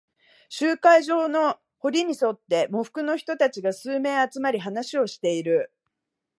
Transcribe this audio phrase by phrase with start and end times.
[0.49, 5.71] 集会所の塀に沿って、喪服の人たちが数名集まり、話をしている。